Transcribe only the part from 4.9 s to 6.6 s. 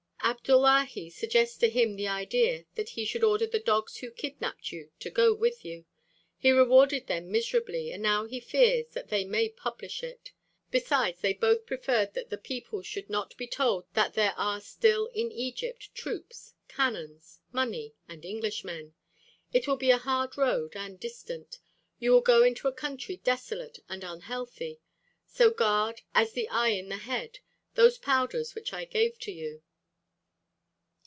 to go with you. He